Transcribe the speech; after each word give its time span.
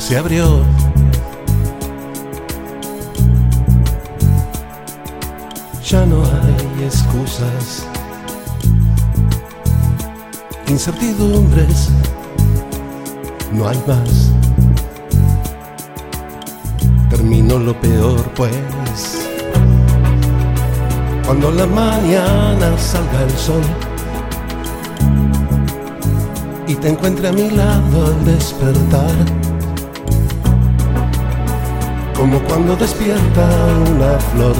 Se 0.00 0.16
abrió. 0.16 0.64
Ya 5.86 6.06
no 6.06 6.22
hay 6.24 6.84
excusas, 6.84 7.86
incertidumbres, 10.68 11.90
no 13.52 13.68
hay 13.68 13.78
más. 13.86 14.30
Terminó 17.10 17.58
lo 17.58 17.78
peor, 17.80 18.22
pues. 18.34 19.28
Cuando 21.26 21.50
la 21.52 21.66
mañana 21.66 22.76
salga 22.78 23.22
el 23.22 23.30
sol 23.32 23.62
y 26.66 26.74
te 26.74 26.88
encuentre 26.88 27.28
a 27.28 27.32
mi 27.32 27.50
lado 27.50 28.06
al 28.06 28.24
despertar. 28.24 29.59
Como 32.20 32.38
cuando 32.40 32.76
despierta 32.76 33.48
una 33.90 34.18
flor 34.18 34.54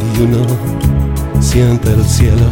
y 0.00 0.22
uno 0.22 0.46
siente 1.42 1.92
el 1.92 2.02
cielo. 2.02 2.46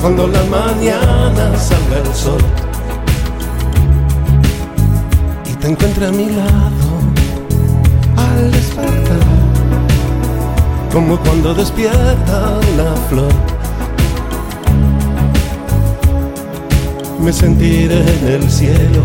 Cuando 0.00 0.26
la 0.26 0.42
mañana 0.46 1.56
salga 1.56 1.98
el 2.04 2.12
sol 2.12 2.42
y 5.48 5.54
te 5.58 5.68
encuentre 5.68 6.06
a 6.08 6.10
mi 6.10 6.30
lado 6.30 6.88
al 8.16 8.50
despertar. 8.50 9.20
Como 10.92 11.16
cuando 11.18 11.54
despierta 11.54 12.58
una 12.74 12.96
flor 13.08 13.53
me 17.24 17.32
sentiré 17.32 18.00
en 18.00 18.28
el 18.28 18.50
cielo. 18.50 19.02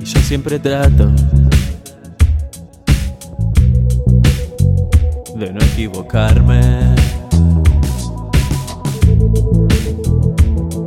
Y 0.00 0.04
yo 0.06 0.20
siempre 0.20 0.58
trato 0.58 1.10
de 5.36 5.52
no 5.52 5.60
equivocarme. 5.60 6.60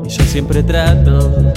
Y 0.03 0.09
yo 0.09 0.23
siempre 0.23 0.63
trato 0.63 1.53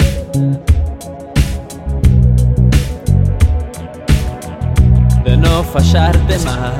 de 5.29 5.37
no 5.37 5.63
fallarte 5.63 6.39
más. 6.39 6.73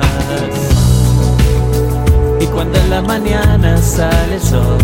Y 2.40 2.46
cuando 2.46 2.78
en 2.78 2.90
la 2.90 3.00
mañana 3.00 3.76
sale 3.80 4.34
el 4.34 4.42
sol 4.42 4.78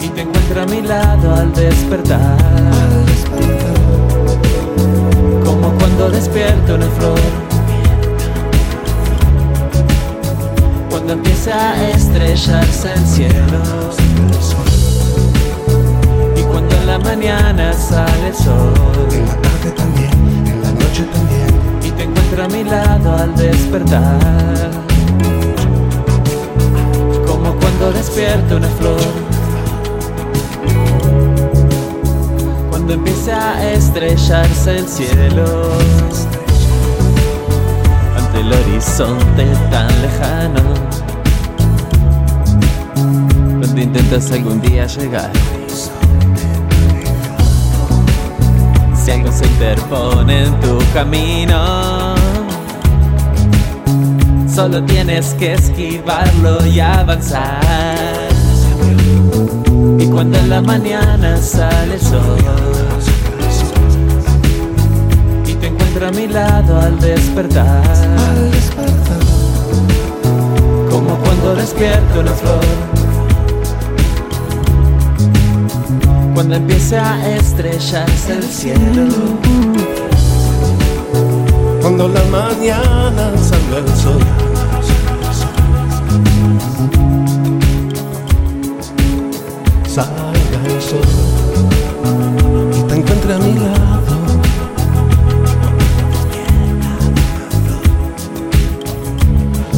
y 0.00 0.08
te 0.08 0.22
encuentro 0.22 0.62
a 0.62 0.66
mi 0.66 0.80
lado 0.80 1.34
al 1.34 1.52
despertar, 1.52 2.38
como 5.44 5.68
cuando 5.78 6.10
despierto 6.10 6.76
una 6.76 6.88
flor. 6.96 7.20
Cuando 10.88 11.12
empieza 11.12 11.72
a 11.72 11.90
estrellarse 11.90 12.92
el 12.94 13.06
cielo 13.06 13.60
y 16.36 16.42
cuando 16.42 16.74
en 16.76 16.86
la 16.86 16.98
mañana 16.98 17.72
sale 17.74 18.28
el 18.28 18.34
sol 18.34 19.03
encuentro 22.24 22.44
a 22.44 22.48
mi 22.48 22.64
lado 22.64 23.16
al 23.16 23.34
despertar. 23.36 24.70
Como 27.26 27.54
cuando 27.54 27.92
despierta 27.92 28.56
una 28.56 28.68
flor. 28.68 29.00
Cuando 32.70 32.94
empieza 32.94 33.54
a 33.54 33.72
estrellarse 33.72 34.78
el 34.78 34.88
cielo. 34.88 35.44
Ante 38.16 38.40
el 38.40 38.52
horizonte 38.52 39.46
tan 39.70 40.02
lejano. 40.02 40.74
Donde 43.60 43.82
intentas 43.82 44.30
algún 44.32 44.60
día 44.60 44.86
llegar. 44.86 45.30
Si 49.04 49.10
algo 49.10 49.30
se 49.30 49.44
interpone 49.46 50.44
en 50.44 50.60
tu 50.60 50.78
camino, 50.94 52.13
solo 54.54 54.84
tienes 54.84 55.34
que 55.34 55.54
esquivarlo 55.54 56.64
y 56.64 56.78
avanzar. 56.78 57.58
Y 59.98 60.06
cuando 60.06 60.38
en 60.38 60.48
la 60.48 60.60
mañana 60.60 61.36
sale 61.38 61.94
el 61.94 62.00
sol 62.00 62.38
y 65.44 65.54
te 65.54 65.66
encuentro 65.66 66.06
a 66.06 66.12
mi 66.12 66.28
lado 66.28 66.80
al 66.80 67.00
despertar, 67.00 67.82
como 70.88 71.16
cuando 71.16 71.56
despierta 71.56 72.20
una 72.20 72.32
flor. 72.32 72.64
Cuando 76.34 76.56
empieza 76.56 77.14
a 77.14 77.28
estrellarse 77.34 78.32
el 78.36 78.42
cielo. 78.44 79.93
Cuando 81.84 82.08
la 82.08 82.24
mañana 82.30 83.30
salga 83.36 83.78
el 83.78 83.88
sol. 83.94 84.22
Salga 89.86 90.60
el 90.64 90.80
sol 90.80 91.10
y 92.74 92.82
te 92.88 92.94
encuentre 92.94 93.34
a 93.34 93.38
mi 93.38 93.52
lado. 93.52 94.16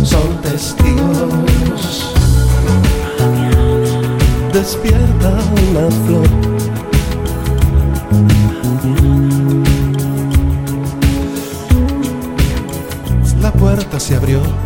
Son 0.05 0.41
testigos. 0.43 2.15
Despierta 4.53 5.31
una 5.71 5.91
flor 6.07 6.56
puerta 13.77 14.01
se 14.01 14.17
abrió. 14.17 14.66